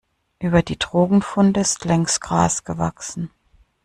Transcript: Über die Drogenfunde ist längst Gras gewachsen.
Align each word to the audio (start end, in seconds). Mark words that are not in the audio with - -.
Über 0.39 0.63
die 0.63 0.79
Drogenfunde 0.79 1.59
ist 1.61 1.85
längst 1.85 2.21
Gras 2.21 2.63
gewachsen. 2.63 3.29